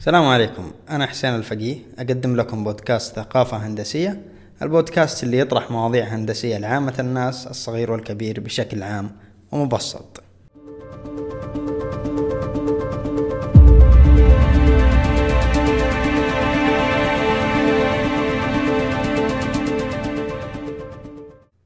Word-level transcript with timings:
السلام 0.00 0.24
عليكم. 0.24 0.72
أنا 0.90 1.06
حسين 1.06 1.34
الفقيه 1.34 1.78
أقدم 1.98 2.36
لكم 2.36 2.64
بودكاست 2.64 3.16
ثقافة 3.16 3.56
هندسية. 3.56 4.22
البودكاست 4.62 5.24
اللي 5.24 5.38
يطرح 5.38 5.70
مواضيع 5.70 6.04
هندسية 6.04 6.58
لعامة 6.58 6.94
الناس 6.98 7.46
الصغير 7.46 7.92
والكبير 7.92 8.40
بشكل 8.40 8.82
عام 8.82 9.16
ومبسط. 9.52 10.22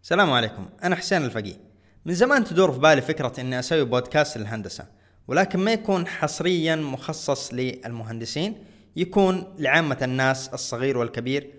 السلام 0.02 0.32
عليكم. 0.32 0.66
أنا 0.84 0.96
حسين 0.96 1.24
الفقيه. 1.24 1.56
من 2.04 2.14
زمان 2.14 2.44
تدور 2.44 2.72
في 2.72 2.78
بالي 2.78 3.02
فكرة 3.02 3.32
إني 3.38 3.58
أسوي 3.58 3.84
بودكاست 3.84 4.38
للهندسة. 4.38 5.03
ولكن 5.28 5.58
ما 5.58 5.72
يكون 5.72 6.06
حصريا 6.06 6.76
مخصص 6.76 7.54
للمهندسين 7.54 8.64
يكون 8.96 9.54
لعامة 9.58 9.98
الناس 10.02 10.48
الصغير 10.48 10.98
والكبير 10.98 11.50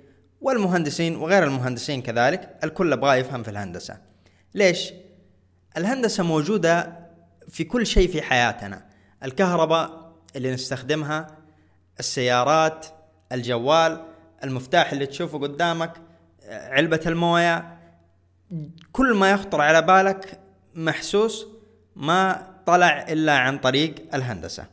والمهندسين 0.42 1.16
وغير 1.16 1.44
المهندسين 1.44 2.02
كذلك 2.02 2.60
الكل 2.64 2.94
يبغى 2.94 3.20
يفهم 3.20 3.44
في 3.44 3.52
الهندسة 3.52 3.98
ليش؟ 4.54 4.94
الهندسة 5.78 6.24
موجودة 6.24 7.00
في 7.50 7.64
كل 7.64 7.88
شيء 7.88 8.08
في 8.12 8.22
حياتنا 8.22 8.86
الكهرباء 9.24 10.14
اللي 10.36 10.54
نستخدمها 10.54 11.28
السيارات 12.00 12.86
الجوال 13.32 14.06
المفتاح 14.44 14.92
اللي 14.92 15.06
تشوفه 15.06 15.40
قدامك 15.40 15.94
علبة 16.50 17.00
الموية 17.06 17.78
كل 18.92 19.14
ما 19.14 19.32
يخطر 19.32 19.62
على 19.62 19.82
بالك 19.82 20.40
محسوس 20.76 21.48
ما 21.96 22.55
طلع 22.66 23.06
إلا 23.10 23.38
عن 23.38 23.58
طريق 23.58 23.96
الهندسة. 24.14 24.66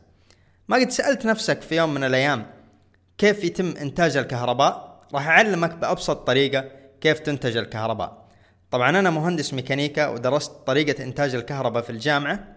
ما 0.67 0.77
قد 0.77 0.89
سألت 0.89 1.25
نفسك 1.25 1.61
في 1.61 1.75
يوم 1.75 1.93
من 1.93 2.03
الأيام 2.03 2.45
كيف 3.17 3.43
يتم 3.43 3.73
إنتاج 3.81 4.17
الكهرباء؟ 4.17 5.03
راح 5.13 5.27
أعلمك 5.27 5.75
بأبسط 5.75 6.17
طريقة 6.27 6.65
كيف 7.01 7.19
تنتج 7.19 7.57
الكهرباء. 7.57 8.27
طبعا 8.71 8.99
أنا 8.99 9.09
مهندس 9.09 9.53
ميكانيكا 9.53 10.07
ودرست 10.07 10.51
طريقة 10.51 11.03
إنتاج 11.03 11.35
الكهرباء 11.35 11.83
في 11.83 11.89
الجامعة 11.89 12.47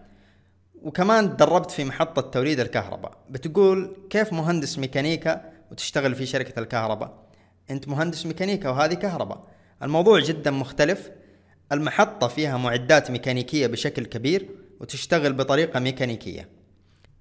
وكمان 0.81 1.37
تدربت 1.37 1.71
في 1.71 1.85
محطة 1.85 2.21
توليد 2.21 2.59
الكهرباء. 2.59 3.17
بتقول 3.29 3.97
كيف 4.09 4.33
مهندس 4.33 4.79
ميكانيكا 4.79 5.51
وتشتغل 5.71 6.15
في 6.15 6.25
شركة 6.25 6.59
الكهرباء؟ 6.59 7.13
أنت 7.71 7.87
مهندس 7.87 8.25
ميكانيكا 8.25 8.69
وهذه 8.69 8.93
كهرباء. 8.93 9.43
الموضوع 9.83 10.19
جدا 10.19 10.51
مختلف. 10.51 11.09
المحطة 11.71 12.27
فيها 12.27 12.57
معدات 12.57 13.11
ميكانيكية 13.11 13.67
بشكل 13.67 14.05
كبير. 14.05 14.49
وتشتغل 14.79 15.33
بطريقة 15.33 15.79
ميكانيكية. 15.79 16.49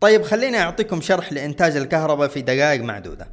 طيب 0.01 0.23
خليني 0.23 0.59
أعطيكم 0.59 1.01
شرح 1.01 1.33
لإنتاج 1.33 1.77
الكهرباء 1.77 2.29
في 2.29 2.43
دقائق 2.43 2.83
معدودة. 2.83 3.29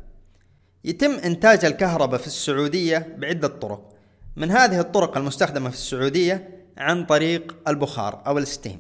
يتم 0.84 1.12
إنتاج 1.12 1.66
الكهرباء 1.66 2.20
في 2.20 2.28
السعودية 2.28 3.16
بعدة 3.18 3.48
طرق. 3.48 3.94
من 4.36 4.52
هذه 4.52 4.80
الطرق 4.80 5.18
المستخدمة 5.18 5.70
في 5.70 5.76
السعودية 5.76 6.50
عن 6.78 7.06
طريق 7.06 7.56
البخار 7.68 8.24
أو 8.28 8.38
الستيم. 8.38 8.80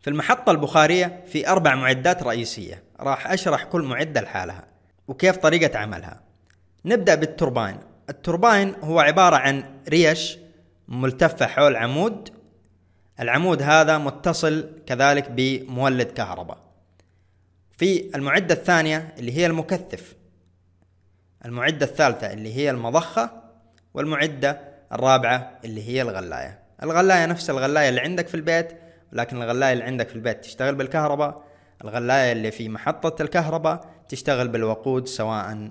في 0.00 0.10
المحطة 0.10 0.52
البخارية 0.52 1.24
في 1.26 1.48
أربع 1.48 1.74
معدات 1.74 2.22
رئيسية. 2.22 2.82
راح 3.00 3.32
أشرح 3.32 3.64
كل 3.64 3.82
معدة 3.82 4.20
لحالها 4.20 4.66
وكيف 5.08 5.36
طريقة 5.36 5.78
عملها. 5.78 6.20
نبدأ 6.84 7.14
بالتوربين 7.14 7.76
التوربين 8.10 8.74
هو 8.82 9.00
عبارة 9.00 9.36
عن 9.36 9.64
ريش 9.88 10.38
ملتفة 10.88 11.46
حول 11.46 11.76
عمود 11.76 12.28
العمود 13.22 13.62
هذا 13.62 13.98
متصل 13.98 14.70
كذلك 14.86 15.30
بمولد 15.30 16.06
كهرباء. 16.06 16.58
في 17.78 18.10
المعدة 18.14 18.54
الثانية 18.54 19.14
اللي 19.18 19.36
هي 19.36 19.46
المكثف 19.46 20.14
المعدة 21.44 21.86
الثالثة 21.86 22.32
اللي 22.32 22.56
هي 22.56 22.70
المضخة 22.70 23.30
والمعدة 23.94 24.60
الرابعة 24.92 25.58
اللي 25.64 25.88
هي 25.88 26.02
الغلاية. 26.02 26.58
الغلاية 26.82 27.26
نفس 27.26 27.50
الغلاية 27.50 27.88
اللي 27.88 28.00
عندك 28.00 28.28
في 28.28 28.34
البيت 28.34 28.68
لكن 29.12 29.42
الغلاية 29.42 29.72
اللي 29.72 29.84
عندك 29.84 30.08
في 30.08 30.14
البيت 30.14 30.40
تشتغل 30.40 30.74
بالكهرباء. 30.74 31.44
الغلاية 31.84 32.32
اللي 32.32 32.50
في 32.50 32.68
محطة 32.68 33.22
الكهرباء 33.22 33.80
تشتغل 34.08 34.48
بالوقود 34.48 35.08
سواء 35.08 35.70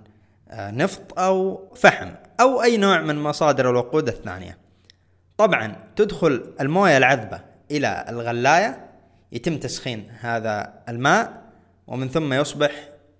آه، 0.49 0.71
نفط 0.71 1.19
أو 1.19 1.67
فحم 1.75 2.09
أو 2.39 2.63
أي 2.63 2.77
نوع 2.77 3.01
من 3.01 3.15
مصادر 3.15 3.69
الوقود 3.69 4.07
الثانية. 4.07 4.57
طبعا 5.41 5.75
تدخل 5.95 6.53
الموية 6.61 6.97
العذبة 6.97 7.39
إلى 7.71 8.05
الغلاية 8.09 8.89
يتم 9.31 9.57
تسخين 9.57 10.11
هذا 10.19 10.73
الماء 10.89 11.41
ومن 11.87 12.09
ثم 12.09 12.33
يصبح 12.33 12.71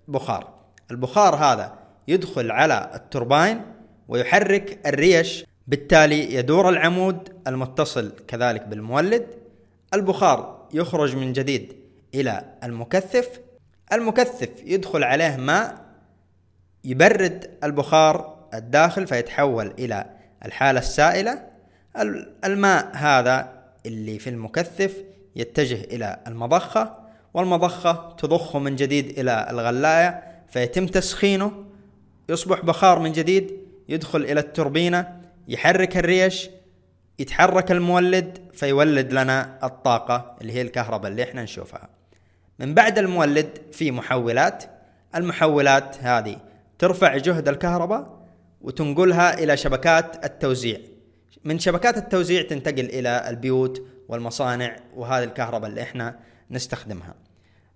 بخار. 0.08 0.54
البخار 0.90 1.34
هذا 1.34 1.78
يدخل 2.08 2.50
على 2.50 2.90
التوربين 2.94 3.62
ويحرك 4.08 4.78
الريش 4.86 5.44
بالتالي 5.66 6.34
يدور 6.34 6.68
العمود 6.68 7.28
المتصل 7.46 8.12
كذلك 8.28 8.66
بالمولد. 8.66 9.26
البخار 9.94 10.68
يخرج 10.74 11.16
من 11.16 11.32
جديد 11.32 11.76
إلى 12.14 12.44
المكثف 12.64 13.40
المكثف 13.92 14.50
يدخل 14.64 15.04
عليه 15.04 15.36
ماء 15.36 15.84
يبرد 16.84 17.50
البخار 17.64 18.46
الداخل 18.54 19.06
فيتحول 19.06 19.74
إلى 19.78 20.06
الحالة 20.44 20.78
السائلة. 20.78 21.51
الماء 22.44 22.90
هذا 22.92 23.52
اللي 23.86 24.18
في 24.18 24.30
المكثف 24.30 24.96
يتجه 25.36 25.80
إلى 25.84 26.20
المضخة 26.26 26.96
والمضخة 27.34 28.16
تضخه 28.18 28.58
من 28.58 28.76
جديد 28.76 29.18
إلى 29.18 29.46
الغلاية 29.50 30.22
فيتم 30.48 30.86
تسخينه 30.86 31.64
يصبح 32.28 32.60
بخار 32.64 32.98
من 32.98 33.12
جديد 33.12 33.56
يدخل 33.88 34.20
إلى 34.20 34.40
التوربينة 34.40 35.20
يحرك 35.48 35.96
الريش 35.96 36.50
يتحرك 37.18 37.70
المولد 37.72 38.38
فيولد 38.52 39.12
لنا 39.12 39.58
الطاقة 39.62 40.36
اللي 40.40 40.52
هي 40.52 40.62
الكهرباء 40.62 41.10
اللي 41.10 41.22
إحنا 41.22 41.42
نشوفها. 41.42 41.88
من 42.58 42.74
بعد 42.74 42.98
المولد 42.98 43.58
في 43.72 43.90
محولات 43.90 44.64
المحولات 45.14 45.96
هذه 46.00 46.36
ترفع 46.78 47.16
جهد 47.16 47.48
الكهرباء 47.48 48.22
وتنقلها 48.60 49.38
إلى 49.38 49.56
شبكات 49.56 50.24
التوزيع. 50.24 50.78
من 51.44 51.58
شبكات 51.58 51.96
التوزيع 51.96 52.42
تنتقل 52.42 52.84
إلى 52.84 53.28
البيوت 53.28 53.82
والمصانع 54.08 54.76
وهذه 54.96 55.24
الكهرباء 55.24 55.70
اللي 55.70 55.82
إحنا 55.82 56.16
نستخدمها. 56.50 57.14